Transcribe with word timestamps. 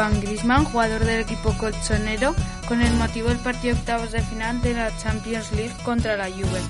Antoine 0.00 0.20
Griezmann, 0.26 0.64
jugador 0.64 1.04
del 1.04 1.20
equipo 1.20 1.56
colchonero, 1.56 2.34
con 2.66 2.82
el 2.82 2.92
motivo 2.94 3.28
del 3.28 3.38
partido 3.38 3.76
octavos 3.76 4.10
de 4.10 4.22
final 4.22 4.60
de 4.60 4.74
la 4.74 4.96
Champions 4.96 5.52
League 5.52 5.74
contra 5.84 6.16
la 6.16 6.28
Juve. 6.28 6.60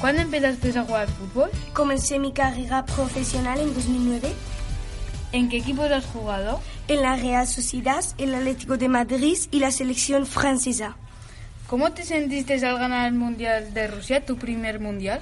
¿Cuándo 0.00 0.22
empezaste 0.22 0.78
a 0.78 0.84
jugar 0.84 1.02
al 1.02 1.08
fútbol? 1.08 1.50
Comencé 1.72 2.20
mi 2.20 2.32
carrera 2.32 2.86
profesional 2.86 3.58
en 3.58 3.74
2009 3.74 4.32
¿En 5.32 5.48
qué 5.48 5.56
equipos 5.56 5.90
has 5.90 6.06
jugado? 6.06 6.60
en 6.86 7.02
la 7.02 7.16
Real 7.16 7.48
Sociedad, 7.48 8.04
el 8.16 8.32
Atlético 8.34 8.76
de 8.76 8.88
Madrid 8.88 9.36
y 9.50 9.58
la 9.58 9.72
selección 9.72 10.24
francesa. 10.24 10.96
¿Cómo 11.66 11.90
te 11.92 12.04
sentiste 12.04 12.64
al 12.64 12.78
ganar 12.78 13.08
el 13.08 13.14
Mundial 13.14 13.74
de 13.74 13.88
Rusia, 13.88 14.24
tu 14.24 14.36
primer 14.36 14.78
Mundial? 14.78 15.20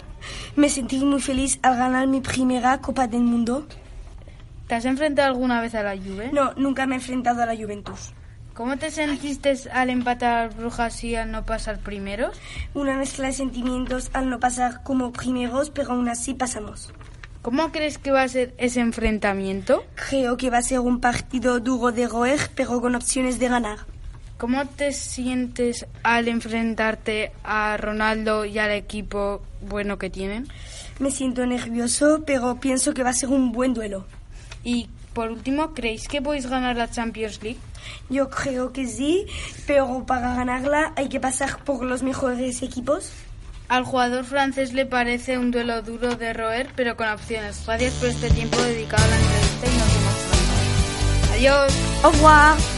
Me 0.56 0.69
sentí 0.69 0.98
muy 0.98 1.23
feliz 1.23 1.59
al 1.62 1.77
ganar 1.78 2.06
mi 2.06 2.20
primera 2.20 2.78
Copa 2.83 3.06
del 3.09 3.23
Mundo. 3.23 3.66
¿Te 4.66 4.75
has 4.75 4.84
enfrentado 4.84 5.29
alguna 5.29 5.61
vez 5.61 5.75
a 5.77 5.83
la 5.84 5.97
Juve? 5.97 6.30
No, 6.33 6.52
nunca 6.55 6.87
me 6.87 6.97
he 6.97 6.98
enfrentado 6.98 7.41
a 7.41 7.47
la 7.47 7.56
Juventus. 7.56 8.12
¿Cómo 8.52 8.77
te 8.79 8.91
sentiste 8.91 9.55
al 9.70 9.91
empatar 9.91 10.55
Brujas 10.56 11.05
y 11.05 11.14
al 11.14 11.31
no 11.31 11.45
pasar 11.45 11.78
primeros? 11.78 12.41
Una 12.75 12.97
mezcla 12.97 13.27
de 13.27 13.33
sentimientos 13.33 14.11
al 14.12 14.28
no 14.28 14.41
pasar 14.41 14.83
como 14.83 15.12
primeros, 15.12 15.70
pero 15.70 15.92
aún 15.92 16.08
así 16.08 16.34
pasamos. 16.34 16.92
¿Cómo 17.42 17.70
crees 17.70 17.98
que 17.98 18.11
va 18.11 18.23
a 18.23 18.28
ser 18.28 18.55
ese 18.58 18.81
enfrentamiento? 18.81 19.84
Creo 20.08 20.36
que 20.36 20.50
va 20.50 20.58
a 20.58 20.62
ser 20.62 20.80
un 20.80 21.01
partido 21.01 21.61
duro 21.61 21.92
de 21.92 22.08
roer, 22.08 22.41
pero 22.56 22.80
con 22.80 22.97
opciones 22.97 23.39
de 23.39 23.48
ganar. 23.48 23.78
¿Cómo 24.36 24.67
te 24.67 24.92
sientes 24.92 25.86
al 26.03 26.27
enfrentarte 26.27 27.30
a 27.45 27.77
Ronaldo 27.77 28.45
y 28.45 28.58
al 28.58 28.73
equipo 28.73 29.42
bueno 29.61 29.97
que 29.97 30.11
tienen? 30.11 30.48
Me 30.98 31.12
siento 31.12 31.47
nervioso, 31.47 32.25
pero 32.27 32.58
pienso 32.58 32.95
que 32.95 33.05
va 33.05 33.11
a 33.11 33.14
ser 33.14 33.28
un 33.28 33.53
buen 33.53 33.75
duelo. 33.75 34.06
Y 34.67 34.89
por 35.14 35.31
último, 35.31 35.75
¿creéis 35.75 36.09
que 36.09 36.20
podéis 36.20 36.48
ganar 36.48 36.77
la 36.77 36.91
Champions 36.91 37.41
League? 37.41 37.61
Yo 38.11 38.28
creo 38.28 38.73
que 38.73 38.89
sí, 38.89 39.25
pero 39.64 40.05
para 40.05 40.34
ganarla 40.34 40.92
hay 40.97 41.08
que 41.08 41.20
pasar 41.20 41.62
por 41.62 41.84
los 41.84 42.03
mejores 42.03 42.61
equipos. 42.62 43.12
Al 43.69 43.84
jugador 43.84 44.25
francés 44.25 44.73
le 44.73 44.84
parece 44.84 45.39
un 45.39 45.53
duelo 45.53 45.83
duro 45.83 46.17
de 46.17 46.33
roer, 46.33 46.69
pero 46.75 46.97
con 46.97 47.08
opciones. 47.08 47.62
Gracias 47.64 47.95
por 47.95 48.08
este 48.08 48.28
tiempo 48.31 48.61
dedicado 48.61 49.05
a 49.05 49.08
la 49.08 49.17
entrevista 49.17 49.67
y 49.67 49.78
nos 49.78 49.95
vemos 49.95 50.14
pronto. 50.31 51.33
Adiós. 51.33 51.73
Au 52.03 52.11
revoir. 52.11 52.75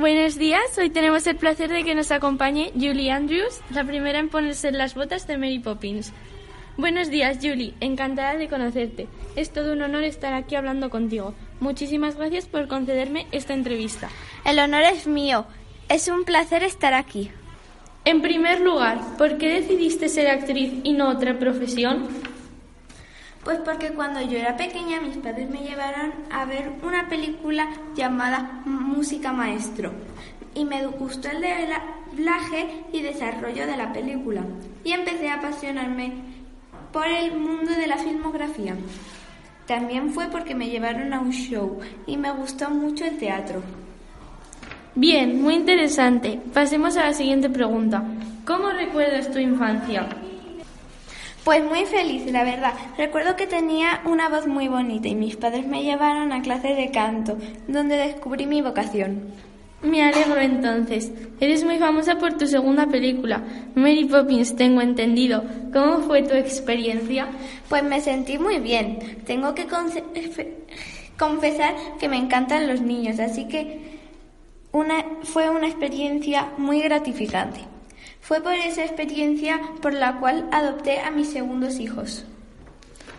Buenos 0.00 0.36
días, 0.36 0.78
hoy 0.78 0.88
tenemos 0.88 1.26
el 1.26 1.36
placer 1.36 1.68
de 1.68 1.84
que 1.84 1.94
nos 1.94 2.10
acompañe 2.10 2.72
Julie 2.72 3.10
Andrews, 3.10 3.60
la 3.68 3.84
primera 3.84 4.18
en 4.18 4.30
ponerse 4.30 4.68
en 4.68 4.78
las 4.78 4.94
botas 4.94 5.26
de 5.26 5.36
Mary 5.36 5.58
Poppins. 5.58 6.14
Buenos 6.78 7.10
días, 7.10 7.36
Julie, 7.42 7.74
encantada 7.80 8.34
de 8.36 8.48
conocerte. 8.48 9.08
Es 9.36 9.50
todo 9.50 9.74
un 9.74 9.82
honor 9.82 10.04
estar 10.04 10.32
aquí 10.32 10.54
hablando 10.54 10.88
contigo. 10.88 11.34
Muchísimas 11.60 12.16
gracias 12.16 12.46
por 12.46 12.66
concederme 12.66 13.26
esta 13.30 13.52
entrevista. 13.52 14.08
El 14.46 14.58
honor 14.58 14.84
es 14.84 15.06
mío. 15.06 15.44
Es 15.90 16.08
un 16.08 16.24
placer 16.24 16.62
estar 16.62 16.94
aquí. 16.94 17.30
En 18.06 18.22
primer 18.22 18.62
lugar, 18.62 19.18
¿por 19.18 19.36
qué 19.36 19.60
decidiste 19.60 20.08
ser 20.08 20.28
actriz 20.28 20.72
y 20.82 20.94
no 20.94 21.10
otra 21.10 21.38
profesión? 21.38 22.08
Pues 23.44 23.58
porque 23.64 23.90
cuando 23.90 24.20
yo 24.20 24.38
era 24.38 24.56
pequeña 24.56 25.00
mis 25.00 25.16
padres 25.16 25.48
me 25.48 25.60
llevaron 25.60 26.12
a 26.30 26.44
ver 26.44 26.72
una 26.82 27.08
película 27.08 27.68
llamada 27.94 28.60
Música 28.66 29.32
Maestro 29.32 29.92
y 30.54 30.64
me 30.64 30.86
gustó 30.86 31.28
el 31.30 31.42
doblaje 32.12 32.84
y 32.92 33.00
desarrollo 33.00 33.66
de 33.66 33.76
la 33.78 33.92
película 33.92 34.42
y 34.84 34.92
empecé 34.92 35.30
a 35.30 35.36
apasionarme 35.36 36.12
por 36.92 37.06
el 37.06 37.32
mundo 37.36 37.70
de 37.72 37.86
la 37.86 37.96
filmografía. 37.96 38.76
También 39.66 40.10
fue 40.10 40.26
porque 40.26 40.54
me 40.54 40.68
llevaron 40.68 41.14
a 41.14 41.20
un 41.20 41.30
show 41.30 41.78
y 42.06 42.16
me 42.16 42.32
gustó 42.32 42.68
mucho 42.68 43.04
el 43.04 43.16
teatro. 43.16 43.62
Bien, 44.96 45.40
muy 45.40 45.54
interesante. 45.54 46.40
Pasemos 46.52 46.96
a 46.96 47.04
la 47.04 47.14
siguiente 47.14 47.48
pregunta. 47.48 48.02
¿Cómo 48.44 48.70
recuerdas 48.70 49.30
tu 49.30 49.38
infancia? 49.38 50.08
Pues 51.44 51.64
muy 51.64 51.86
feliz, 51.86 52.30
la 52.30 52.44
verdad. 52.44 52.74
Recuerdo 52.98 53.34
que 53.34 53.46
tenía 53.46 54.02
una 54.04 54.28
voz 54.28 54.46
muy 54.46 54.68
bonita 54.68 55.08
y 55.08 55.14
mis 55.14 55.36
padres 55.36 55.66
me 55.66 55.82
llevaron 55.82 56.32
a 56.32 56.42
clase 56.42 56.74
de 56.74 56.90
canto, 56.90 57.38
donde 57.66 57.96
descubrí 57.96 58.46
mi 58.46 58.60
vocación. 58.60 59.32
Me 59.82 60.02
alegro 60.02 60.38
entonces. 60.38 61.10
Eres 61.40 61.64
muy 61.64 61.78
famosa 61.78 62.18
por 62.18 62.34
tu 62.34 62.46
segunda 62.46 62.86
película, 62.86 63.42
Mary 63.74 64.04
Poppins, 64.04 64.54
tengo 64.54 64.82
entendido. 64.82 65.42
¿Cómo 65.72 66.00
fue 66.00 66.22
tu 66.22 66.34
experiencia? 66.34 67.28
Pues 67.70 67.82
me 67.84 68.02
sentí 68.02 68.36
muy 68.38 68.58
bien. 68.58 69.22
Tengo 69.24 69.54
que 69.54 69.66
confesar 71.16 71.74
que 71.98 72.08
me 72.10 72.18
encantan 72.18 72.68
los 72.68 72.82
niños, 72.82 73.18
así 73.18 73.48
que 73.48 73.98
una, 74.72 75.02
fue 75.22 75.48
una 75.48 75.68
experiencia 75.68 76.50
muy 76.58 76.82
gratificante. 76.82 77.69
Fue 78.30 78.40
por 78.40 78.54
esa 78.54 78.84
experiencia 78.84 79.60
por 79.82 79.92
la 79.92 80.20
cual 80.20 80.48
adopté 80.52 81.00
a 81.00 81.10
mis 81.10 81.32
segundos 81.32 81.80
hijos. 81.80 82.24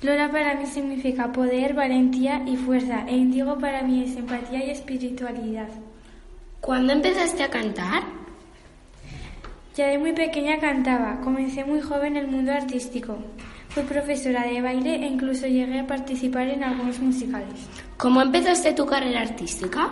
Lola 0.00 0.30
para 0.30 0.54
mí 0.54 0.64
significa 0.64 1.30
poder, 1.30 1.74
valentía 1.74 2.42
y 2.46 2.56
fuerza, 2.56 3.04
e 3.06 3.18
Índigo 3.18 3.58
para 3.58 3.82
mí 3.82 4.02
es 4.02 4.16
empatía 4.16 4.64
y 4.64 4.70
espiritualidad. 4.70 5.68
¿Cuándo 6.60 6.92
empezaste 6.92 7.42
a 7.42 7.48
cantar? 7.48 8.02
Ya 9.74 9.86
de 9.86 9.98
muy 9.98 10.12
pequeña 10.12 10.58
cantaba, 10.58 11.20
comencé 11.22 11.64
muy 11.64 11.80
joven 11.80 12.16
en 12.16 12.24
el 12.24 12.30
mundo 12.30 12.52
artístico. 12.52 13.16
Fui 13.70 13.82
profesora 13.84 14.44
de 14.46 14.60
baile 14.60 14.96
e 14.96 15.06
incluso 15.06 15.46
llegué 15.46 15.80
a 15.80 15.86
participar 15.86 16.48
en 16.48 16.62
algunos 16.62 16.98
musicales. 17.00 17.66
¿Cómo 17.96 18.20
empezaste 18.20 18.74
tu 18.74 18.84
carrera 18.84 19.22
artística? 19.22 19.90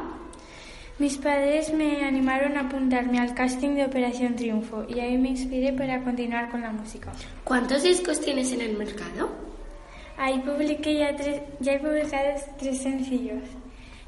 Mis 0.99 1.17
padres 1.17 1.73
me 1.73 2.05
animaron 2.05 2.59
a 2.59 2.63
apuntarme 2.63 3.19
al 3.19 3.33
casting 3.33 3.77
de 3.77 3.87
Operación 3.87 4.37
Triunfo 4.37 4.85
y 4.89 5.01
ahí 5.01 5.17
me 5.17 5.29
inspiré 5.29 5.73
para 5.73 6.03
continuar 6.03 6.51
con 6.51 6.61
la 6.61 6.71
música. 6.71 7.13
¿Cuántos 7.45 7.83
discos 7.83 8.21
tienes 8.21 8.53
en 8.53 8.61
el 8.61 8.77
mercado? 8.77 9.31
Ahí 10.19 10.39
publiqué 10.41 10.97
ya, 10.97 11.17
tres, 11.17 11.41
ya 11.61 11.73
he 11.75 11.79
publicado 11.79 12.29
tres 12.59 12.79
sencillos. 12.79 13.43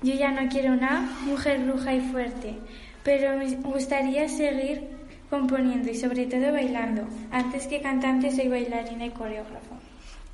Yo 0.03 0.15
ya 0.15 0.31
no 0.31 0.49
quiero 0.49 0.73
una 0.73 1.01
mujer 1.27 1.61
bruja 1.61 1.95
y 1.95 2.01
fuerte, 2.01 2.55
pero 3.03 3.37
me 3.37 3.55
gustaría 3.57 4.29
seguir 4.29 4.83
componiendo 5.29 5.91
y 5.91 5.95
sobre 5.95 6.27
todo 6.27 6.53
bailando. 6.53 7.07
Antes 7.31 7.67
que 7.67 7.81
cantante 7.81 8.31
soy 8.31 8.49
bailarina 8.49 9.07
y 9.07 9.11
coreógrafa. 9.11 9.77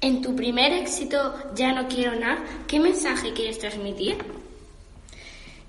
En 0.01 0.23
tu 0.23 0.37
primer 0.37 0.73
éxito, 0.73 1.35
Ya 1.57 1.73
no 1.73 1.89
quiero 1.89 2.19
nada, 2.19 2.39
¿qué 2.69 2.79
mensaje 2.79 3.33
quieres 3.33 3.59
transmitir? 3.59 4.17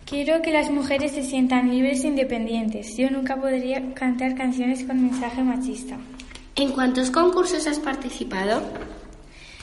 Quiero 0.05 0.41
que 0.41 0.51
las 0.51 0.69
mujeres 0.69 1.11
se 1.11 1.23
sientan 1.23 1.69
libres 1.69 2.03
e 2.03 2.07
independientes. 2.07 2.95
Yo 2.95 3.09
nunca 3.09 3.35
podría 3.35 3.93
cantar 3.93 4.35
canciones 4.35 4.83
con 4.83 5.01
mensaje 5.01 5.43
machista. 5.43 5.97
¿En 6.55 6.71
cuántos 6.71 7.11
concursos 7.11 7.67
has 7.67 7.79
participado? 7.79 8.61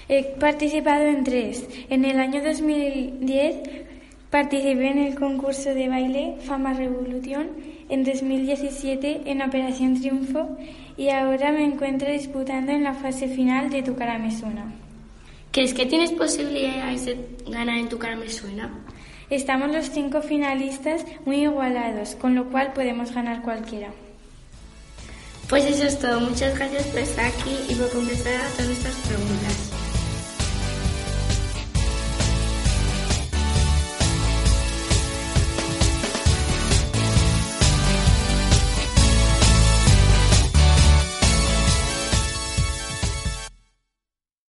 He 0.08 0.22
participado 0.38 1.04
en 1.04 1.24
tres. 1.24 1.66
En 1.88 2.04
el 2.04 2.20
año 2.20 2.42
2010 2.42 3.93
participé 4.34 4.88
en 4.88 4.98
el 4.98 5.14
concurso 5.14 5.72
de 5.72 5.88
baile 5.88 6.34
Fama 6.40 6.72
Revolución, 6.72 7.50
en 7.88 8.02
2017 8.02 9.22
en 9.26 9.42
Operación 9.42 10.00
Triunfo 10.00 10.58
y 10.96 11.10
ahora 11.10 11.52
me 11.52 11.64
encuentro 11.64 12.10
disputando 12.10 12.72
en 12.72 12.82
la 12.82 12.94
fase 12.94 13.28
final 13.28 13.70
de 13.70 13.84
Tu 13.84 13.94
cara 13.94 14.18
me 14.18 14.36
suena. 14.36 14.72
¿Crees 15.52 15.72
que 15.72 15.86
tienes 15.86 16.10
posibilidades 16.10 17.06
de 17.06 17.16
ganar 17.46 17.78
en 17.78 17.88
Tu 17.88 17.96
cara 17.96 18.16
me 18.16 18.28
suena? 18.28 18.76
Estamos 19.30 19.70
los 19.70 19.90
cinco 19.90 20.20
finalistas 20.20 21.04
muy 21.24 21.44
igualados, 21.44 22.16
con 22.16 22.34
lo 22.34 22.50
cual 22.50 22.72
podemos 22.72 23.14
ganar 23.14 23.40
cualquiera. 23.42 23.92
Pues 25.48 25.64
eso 25.64 25.84
es 25.84 25.96
todo. 26.00 26.18
Muchas 26.18 26.58
gracias 26.58 26.82
por 26.88 26.98
estar 26.98 27.26
aquí 27.26 27.56
y 27.68 27.74
por 27.76 27.88
contestar 27.92 28.34
a 28.34 28.48
todas 28.48 28.66
nuestras 28.66 28.96
preguntas. 29.06 29.53